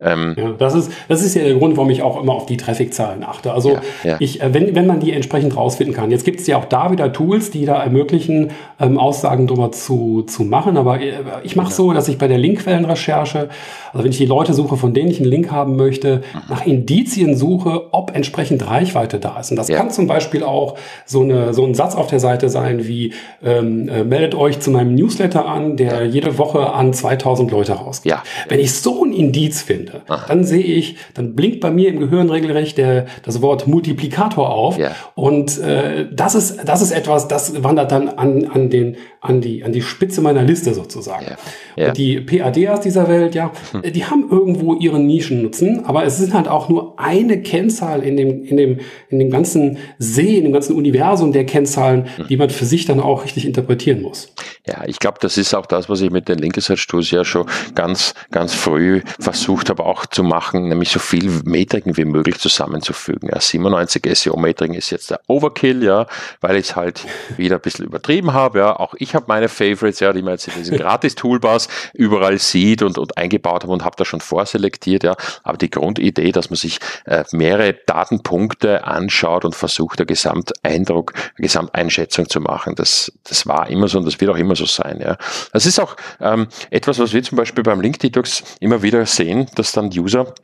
[0.00, 2.56] Ähm, ja, das, ist, das ist ja der Grund, warum ich auch immer auf die
[2.56, 3.52] Traffic-Zahlen achte.
[3.52, 4.16] Also ja.
[4.18, 6.10] Ich, äh, wenn, wenn man die entsprechend rausfinden kann.
[6.10, 10.22] Jetzt gibt es ja auch da wieder Tools, die da ermöglichen, ähm, Aussagen drüber zu,
[10.22, 10.76] zu machen.
[10.76, 11.12] Aber äh,
[11.44, 13.48] ich mache so, dass ich bei der Linkquellenrecherche,
[13.92, 16.40] also wenn ich die Leute suche, von denen ich einen Link haben möchte, mhm.
[16.48, 19.52] nach Indizien suche, ob entsprechend Reichweite da ist.
[19.52, 20.76] Und das kann zum Beispiel auch
[21.06, 24.72] so, eine, so ein Satz auf der Seite sein wie, ähm, äh, meldet euch zu
[24.72, 28.10] meinem Newsletter an, der jede Woche an 2000 Leute rausgeht.
[28.10, 28.22] Ja.
[28.48, 30.24] Wenn ich so ein Indiz finde, Aha.
[30.28, 34.78] dann sehe ich, dann blinkt bei mir im Gehirn regelrecht der, das Wort Multiplikator auf.
[34.78, 34.92] Ja.
[35.14, 39.64] Und äh, das, ist, das ist etwas, das wandert dann an, an, den, an, die,
[39.64, 41.26] an die Spitze meiner Liste sozusagen.
[41.76, 41.88] Ja.
[41.88, 43.92] Und die PADs dieser Welt, ja, hm.
[43.92, 48.44] die haben irgendwo ihren Nischennutzen, aber es sind halt auch nur eine Kennzahl in dem,
[48.44, 52.26] in dem, in dem ganzen See, in dem ganzen Universum der Kennzahlen, hm.
[52.28, 54.32] die man für sich dann auch richtig interpretieren muss.
[54.66, 57.22] Ja, ich glaube, das ist auch das, was ich mit den Link Research Tools ja
[57.22, 62.38] schon ganz, ganz früh versucht habe auch zu machen, nämlich so viel Metriken wie möglich
[62.38, 63.28] zusammenzufügen.
[63.30, 66.06] Ja, 97 SEO-Metriken ist jetzt der Overkill, ja,
[66.40, 67.04] weil ich es halt
[67.36, 68.60] wieder ein bisschen übertrieben habe.
[68.60, 72.80] Ja, auch ich habe meine Favorites, ja, die man jetzt in diesen Gratis-Toolbars überall sieht
[72.80, 75.14] und, und eingebaut habe und habe da schon vorselektiert, ja.
[75.42, 81.42] Aber die Grundidee, dass man sich äh, mehrere Datenpunkte anschaut und versucht, eine Gesamteindruck, eine
[81.42, 85.00] Gesamteinschätzung zu machen, das, das war immer so und das wird auch immer so sein,
[85.00, 85.16] ja.
[85.52, 89.46] Das ist auch ähm, etwas, was wir zum Beispiel beim Link Detox immer wieder sehen,
[89.54, 90.34] dass dann User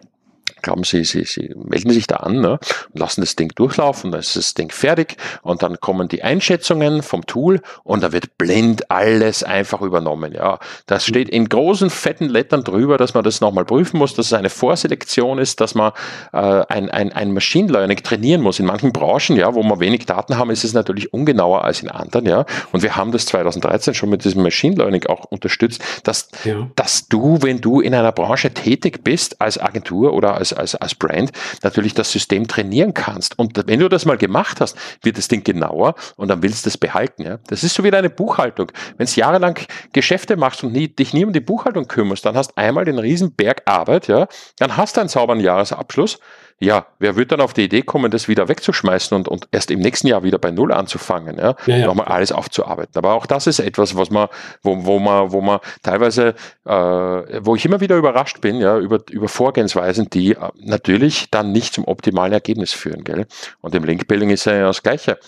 [0.63, 2.59] glauben Sie, Sie, Sie melden sich da an ne,
[2.93, 7.03] und lassen das Ding durchlaufen, dann ist das Ding fertig und dann kommen die Einschätzungen
[7.03, 10.33] vom Tool und da wird blind alles einfach übernommen.
[10.33, 14.27] Ja, das steht in großen fetten Lettern drüber, dass man das nochmal prüfen muss, dass
[14.27, 15.93] es eine Vorselektion ist, dass man
[16.33, 18.59] äh, ein, ein, ein Machine Learning trainieren muss.
[18.59, 21.89] In manchen Branchen, ja, wo wir wenig Daten haben, ist es natürlich ungenauer als in
[21.89, 22.27] anderen.
[22.27, 26.69] Ja, und wir haben das 2013 schon mit diesem Machine Learning auch unterstützt, dass, ja.
[26.77, 30.95] dass du, wenn du in einer Branche tätig bist als Agentur oder als als, als,
[30.95, 31.31] Brand
[31.63, 33.39] natürlich das System trainieren kannst.
[33.39, 36.69] Und wenn du das mal gemacht hast, wird das Ding genauer und dann willst du
[36.69, 37.23] es behalten.
[37.23, 37.39] Ja?
[37.47, 38.73] Das ist so wie deine Buchhaltung.
[38.97, 39.59] Wenn du jahrelang
[39.93, 43.33] Geschäfte machst und nie, dich nie um die Buchhaltung kümmerst, dann hast einmal den riesen
[43.35, 44.27] Berg Arbeit, ja,
[44.59, 46.19] dann hast du einen sauberen Jahresabschluss
[46.63, 49.81] ja, wer wird dann auf die Idee kommen, das wieder wegzuschmeißen und, und erst im
[49.81, 51.87] nächsten Jahr wieder bei Null anzufangen, ja, ja, ja.
[51.87, 52.93] nochmal alles aufzuarbeiten.
[52.97, 54.29] Aber auch das ist etwas, was man,
[54.63, 56.35] wo, wo man, wo man teilweise,
[56.67, 61.51] äh, wo ich immer wieder überrascht bin, ja, über, über Vorgehensweisen, die äh, natürlich dann
[61.51, 63.27] nicht zum optimalen Ergebnis führen, gell.
[63.63, 65.19] Und im Link-Building ist ja das Gleiche.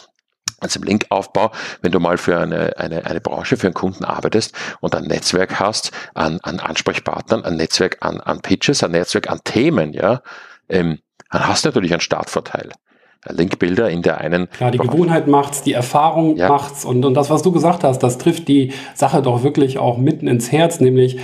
[0.61, 4.55] Also im Linkaufbau, wenn du mal für eine, eine, eine Branche, für einen Kunden arbeitest
[4.81, 9.40] und ein Netzwerk hast an, an Ansprechpartnern, ein Netzwerk an, an Pitches, ein Netzwerk an
[9.45, 10.23] Themen, ja,
[10.68, 10.99] ähm,
[11.33, 12.73] dann hast du natürlich einen Startvorteil.
[13.28, 14.50] Linkbilder in der einen.
[14.50, 16.48] Klar, die Gewohnheit macht's, die Erfahrung ja.
[16.48, 19.96] macht's und, und das, was du gesagt hast, das trifft die Sache doch wirklich auch
[19.96, 21.18] mitten ins Herz, nämlich,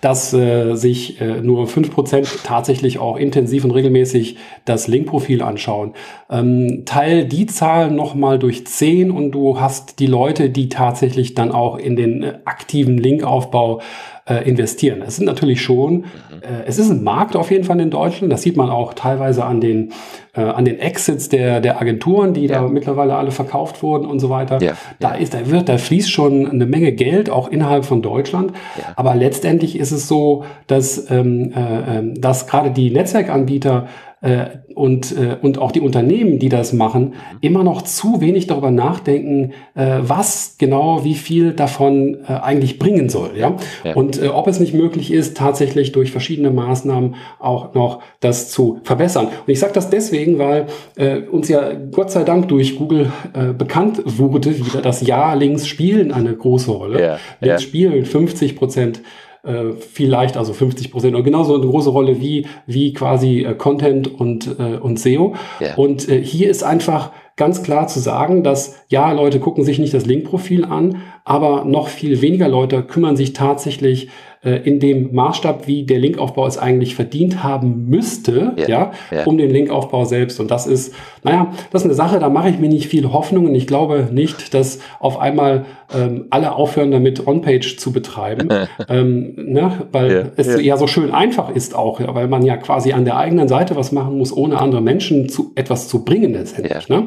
[0.00, 5.92] dass äh, sich äh, nur fünf Prozent tatsächlich auch intensiv und regelmäßig das Linkprofil anschauen.
[6.30, 11.52] Ähm, teil die Zahl nochmal durch zehn und du hast die Leute, die tatsächlich dann
[11.52, 13.82] auch in den äh, aktiven Linkaufbau
[14.24, 15.02] äh, investieren.
[15.02, 16.04] Es sind natürlich schon, mhm.
[16.42, 18.32] äh, es ist ein Markt auf jeden Fall in Deutschland.
[18.32, 19.92] Das sieht man auch teilweise an den,
[20.34, 22.60] äh, an den Exits der der, der Agenturen, die ja.
[22.60, 24.62] da mittlerweile alle verkauft wurden und so weiter.
[24.62, 24.74] Ja.
[25.00, 28.52] Da ist, da wird, da fließt schon eine Menge Geld, auch innerhalb von Deutschland.
[28.94, 33.88] Aber letztendlich ist es so, dass, ähm, äh, ähm, dass gerade die Netzwerkanbieter
[34.22, 37.38] äh, und, äh, und auch die Unternehmen, die das machen, mhm.
[37.40, 43.08] immer noch zu wenig darüber nachdenken, äh, was genau wie viel davon äh, eigentlich bringen
[43.08, 43.32] soll.
[43.36, 43.56] Ja?
[43.84, 43.94] ja.
[43.94, 48.80] Und äh, ob es nicht möglich ist, tatsächlich durch verschiedene Maßnahmen auch noch das zu
[48.84, 49.26] verbessern.
[49.26, 53.52] Und ich sage das deswegen, weil äh, uns ja Gott sei Dank durch Google äh,
[53.52, 57.02] bekannt wurde, wieder das Ja links spielen eine große Rolle.
[57.02, 57.18] Ja.
[57.40, 57.68] Links ja.
[57.68, 59.00] spielen 50 Prozent
[59.42, 64.08] äh, vielleicht, also 50 Prozent oder genauso eine große Rolle wie, wie quasi äh, Content
[64.08, 65.34] und, äh, und SEO.
[65.60, 65.74] Yeah.
[65.76, 69.94] Und äh, hier ist einfach ganz klar zu sagen, dass ja, Leute gucken sich nicht
[69.94, 74.10] das Link-Profil an, aber noch viel weniger Leute kümmern sich tatsächlich
[74.50, 79.38] in dem Maßstab, wie der Linkaufbau es eigentlich verdient haben müsste, ja, ja, ja, um
[79.38, 80.40] den Linkaufbau selbst.
[80.40, 83.52] Und das ist, naja, das ist eine Sache, da mache ich mir nicht viel Hoffnung
[83.54, 88.48] ich glaube nicht, dass auf einmal ähm, alle aufhören damit On-Page zu betreiben,
[88.88, 90.76] ähm, ne, weil ja, es ja.
[90.76, 94.18] so schön einfach ist auch, weil man ja quasi an der eigenen Seite was machen
[94.18, 96.88] muss, ohne andere Menschen zu etwas zu bringen letztendlich.
[96.88, 97.06] Ne?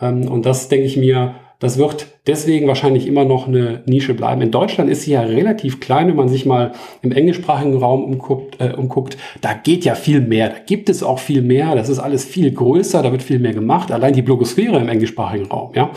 [0.00, 4.42] Ähm, und das denke ich mir, das wird deswegen wahrscheinlich immer noch eine Nische bleiben.
[4.42, 6.72] In Deutschland ist sie ja relativ klein, wenn man sich mal
[7.02, 9.16] im englischsprachigen Raum umguckt, äh, umguckt.
[9.42, 10.48] Da geht ja viel mehr.
[10.48, 11.76] Da gibt es auch viel mehr.
[11.76, 13.00] Das ist alles viel größer.
[13.00, 13.92] Da wird viel mehr gemacht.
[13.92, 15.92] Allein die Blogosphäre im englischsprachigen Raum, ja.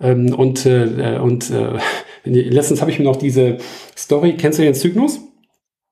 [0.00, 1.76] Ähm, und äh, und äh,
[2.24, 3.56] letztens habe ich mir noch diese
[3.98, 4.36] Story.
[4.36, 5.20] Kennst du den Cygnus?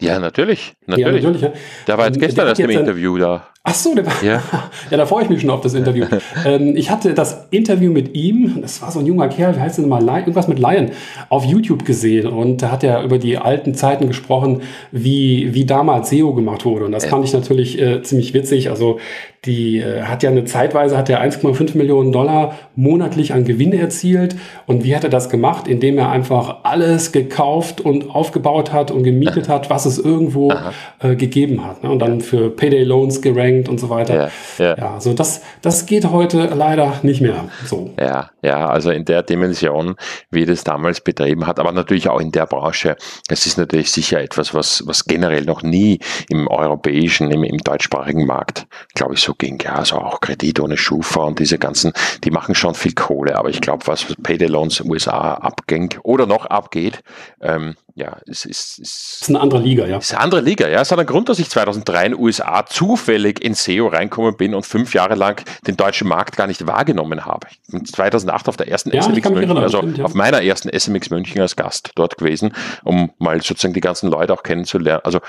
[0.02, 0.74] Ja, natürlich.
[0.86, 1.22] Natürlich.
[1.22, 1.52] Ja, natürlich ja.
[1.86, 3.46] Da war jetzt ähm, gestern im Interview da.
[3.64, 4.42] Ach so, der war, ja.
[4.90, 6.04] ja, da freue ich mich schon auf das Interview.
[6.44, 9.78] ähm, ich hatte das Interview mit ihm, das war so ein junger Kerl, wie heißt
[9.78, 10.90] der nochmal, irgendwas mit Lion,
[11.28, 16.10] auf YouTube gesehen und da hat er über die alten Zeiten gesprochen, wie, wie damals
[16.10, 18.68] SEO gemacht wurde und das fand ich natürlich äh, ziemlich witzig.
[18.68, 18.98] Also
[19.44, 24.36] die äh, hat ja eine Zeitweise, hat er 1,5 Millionen Dollar monatlich an Gewinn erzielt
[24.66, 25.66] und wie hat er das gemacht?
[25.66, 30.52] Indem er einfach alles gekauft und aufgebaut hat und gemietet hat, was es irgendwo
[31.00, 31.90] äh, gegeben hat ne?
[31.90, 34.30] und dann für Payday Loans gerankt und so weiter.
[34.58, 34.76] Ja, ja.
[34.76, 37.90] ja so das, das geht heute leider nicht mehr so.
[37.98, 39.96] Ja, ja, also in der Dimension,
[40.30, 42.96] wie das damals betrieben hat, aber natürlich auch in der Branche.
[43.28, 48.24] Es ist natürlich sicher etwas, was, was generell noch nie im europäischen, im, im deutschsprachigen
[48.24, 49.60] Markt, glaube ich, so ging.
[49.62, 51.92] Ja, also auch Kredit ohne Schufa und diese ganzen,
[52.24, 56.46] die machen schon viel Kohle, aber ich glaube, was Payday Loans USA abging oder noch
[56.46, 57.02] abgeht,
[57.40, 59.98] ähm, ja, es ist, es ist eine andere Liga, ja.
[59.98, 60.80] Es ist eine andere Liga, ja.
[60.80, 64.54] Es hat einen Grund, dass ich 2003 in den USA zufällig in SEO reinkommen bin
[64.54, 67.48] und fünf Jahre lang den deutschen Markt gar nicht wahrgenommen habe.
[67.50, 70.04] Ich bin 2008 auf der ersten ja, SMX München, erinnern, also stimmt, ja.
[70.04, 74.32] auf meiner ersten SMX München als Gast dort gewesen, um mal sozusagen die ganzen Leute
[74.32, 75.02] auch kennenzulernen.
[75.04, 75.20] Also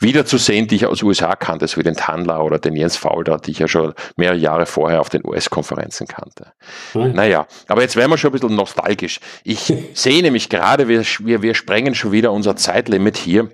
[0.00, 3.52] wiederzusehen, die ich aus USA kannte, so wie den Tanler oder den Jens Faulder, die
[3.52, 6.52] ich ja schon mehrere Jahre vorher auf den US-Konferenzen kannte.
[6.94, 7.12] Mhm.
[7.12, 9.20] Naja, aber jetzt werden wir schon ein bisschen nostalgisch.
[9.44, 13.50] Ich sehe nämlich gerade, wir, wir, wir sprengen schon wieder unser Zeitlimit hier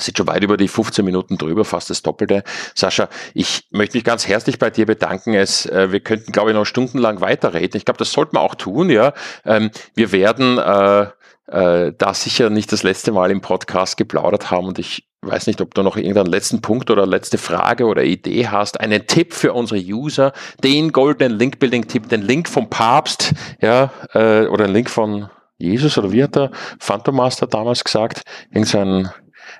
[0.00, 2.44] sind schon weit über die 15 Minuten drüber, fast das Doppelte.
[2.74, 5.34] Sascha, ich möchte mich ganz herzlich bei dir bedanken.
[5.34, 7.76] Es, äh, wir könnten, glaube ich, noch stundenlang weiterreden.
[7.76, 9.12] Ich glaube, das sollten wir auch tun, ja.
[9.44, 11.06] Ähm, wir werden äh,
[11.48, 15.60] äh, da sicher nicht das letzte Mal im Podcast geplaudert haben und ich weiß nicht,
[15.60, 19.52] ob du noch irgendeinen letzten Punkt oder letzte Frage oder Idee hast, einen Tipp für
[19.52, 20.32] unsere User,
[20.62, 26.12] den goldenen Link-Building-Tipp, den Link vom Papst, ja, äh, oder einen Link von Jesus oder
[26.12, 28.22] wie hat der Phantom Master damals gesagt?
[28.52, 29.10] Irgendeinen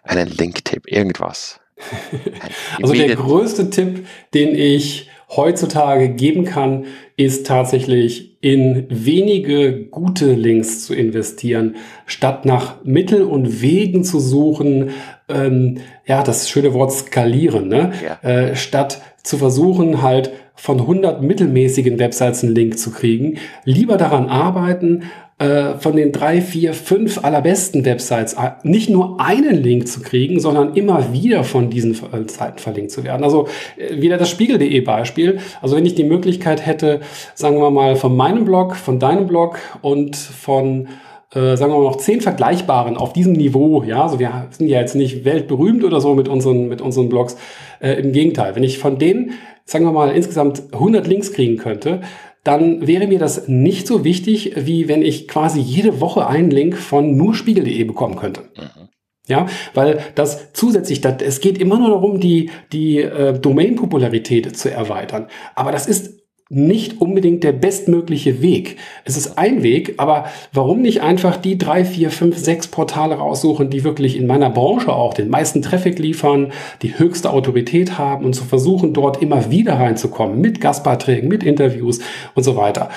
[0.05, 1.61] einen Link-Tipp, irgendwas.
[2.83, 10.85] also der größte Tipp, den ich heutzutage geben kann, ist tatsächlich in wenige gute Links
[10.85, 14.91] zu investieren, statt nach Mittel und Wegen zu suchen,
[15.29, 17.93] ähm, ja, das schöne Wort skalieren, ne?
[18.05, 18.29] Ja.
[18.29, 24.29] Äh, statt zu versuchen, halt von 100 mittelmäßigen Websites einen Link zu kriegen, lieber daran
[24.29, 25.05] arbeiten,
[25.39, 30.41] äh, von den drei, vier, fünf allerbesten Websites äh, nicht nur einen Link zu kriegen,
[30.41, 33.23] sondern immer wieder von diesen äh, Seiten verlinkt zu werden.
[33.23, 33.47] Also
[33.91, 35.39] wieder das Spiegel.de Beispiel.
[35.63, 37.01] Also wenn ich die Möglichkeit hätte,
[37.37, 40.89] sagen wir mal, von meinem Blog, von deinem Blog und von
[41.31, 44.95] sagen wir mal noch zehn vergleichbaren auf diesem Niveau, ja, also wir sind ja jetzt
[44.95, 47.37] nicht weltberühmt oder so mit unseren, mit unseren Blogs,
[47.81, 48.57] äh, im Gegenteil.
[48.57, 49.33] Wenn ich von denen,
[49.67, 52.01] sagen wir mal, insgesamt 100 Links kriegen könnte,
[52.49, 56.79] dann wäre mir das nicht so wichtig, wie wenn ich quasi jede Woche einen Link
[56.79, 58.45] von nur spiegel.de bekommen könnte.
[58.57, 58.89] Mhm.
[59.27, 64.71] Ja, weil das zusätzlich, das, es geht immer nur darum, die, die äh, Domain-Popularität zu
[64.71, 65.27] erweitern.
[65.55, 68.79] Aber das ist nicht unbedingt der bestmögliche Weg.
[69.05, 73.69] Es ist ein Weg, aber warum nicht einfach die drei, vier, fünf, sechs Portale raussuchen,
[73.69, 78.33] die wirklich in meiner Branche auch den meisten Traffic liefern, die höchste Autorität haben und
[78.33, 82.01] zu versuchen, dort immer wieder reinzukommen mit Gastbeiträgen, mit Interviews
[82.35, 82.89] und so weiter.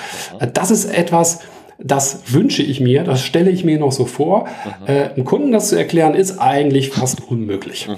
[0.54, 1.40] Das ist etwas,
[1.78, 4.46] das wünsche ich mir, das stelle ich mir noch so vor.
[4.64, 4.86] Mhm.
[4.86, 7.88] Äh, einem Kunden das zu erklären, ist eigentlich fast unmöglich.
[7.88, 7.96] Mhm.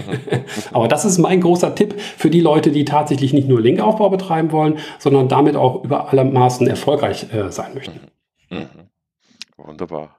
[0.72, 4.52] Aber das ist mein großer Tipp für die Leute, die tatsächlich nicht nur Linkaufbau betreiben
[4.52, 8.00] wollen, sondern damit auch über alle Maßen erfolgreich äh, sein möchten.
[8.50, 8.68] Mhm.
[9.56, 10.16] Wunderbar.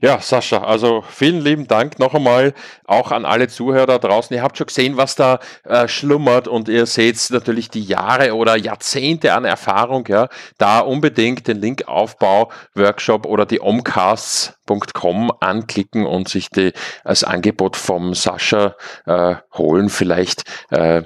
[0.00, 4.34] Ja, Sascha, also vielen lieben Dank noch einmal auch an alle Zuhörer da draußen.
[4.34, 8.56] Ihr habt schon gesehen, was da äh, schlummert und ihr seht natürlich die Jahre oder
[8.56, 10.06] Jahrzehnte an Erfahrung.
[10.08, 16.72] Ja, da unbedingt den Linkaufbau Workshop oder die omcasts.com anklicken und sich die,
[17.04, 19.88] als Angebot vom Sascha äh, holen.
[19.88, 21.02] Vielleicht äh,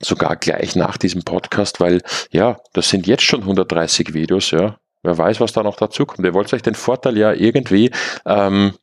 [0.00, 4.78] sogar gleich nach diesem Podcast, weil ja, das sind jetzt schon 130 Videos, ja.
[5.02, 6.26] Wer weiß, was da noch dazu kommt.
[6.26, 7.90] Ihr wollt euch den Vorteil ja irgendwie
[8.26, 8.74] ähm,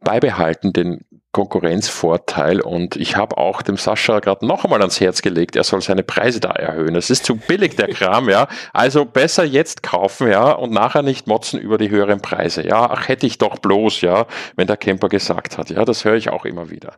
[0.00, 2.62] beibehalten, den Konkurrenzvorteil.
[2.62, 6.02] Und ich habe auch dem Sascha gerade noch einmal ans Herz gelegt, er soll seine
[6.02, 6.94] Preise da erhöhen.
[6.96, 8.48] Es ist zu billig, der Kram, ja.
[8.72, 12.66] Also besser jetzt kaufen, ja, und nachher nicht motzen über die höheren Preise.
[12.66, 15.68] Ja, ach, hätte ich doch bloß, ja, wenn der Camper gesagt hat.
[15.68, 16.94] Ja, das höre ich auch immer wieder.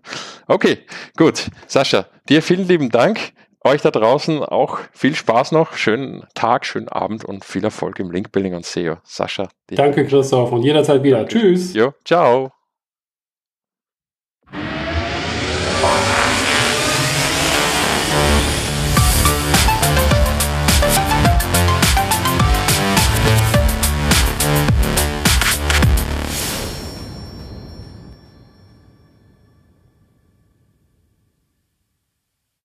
[0.47, 0.79] Okay,
[1.17, 1.47] gut.
[1.67, 3.33] Sascha, dir vielen lieben Dank.
[3.67, 8.13] Euch da draußen auch viel Spaß noch, schönen Tag, schönen Abend und viel Erfolg im
[8.13, 8.99] Linkbuilding und SEO.
[9.03, 9.49] Sascha.
[9.67, 11.27] Danke, Christoph, und jederzeit wieder.
[11.27, 11.75] Tschüss.
[11.75, 12.53] Jo, ciao.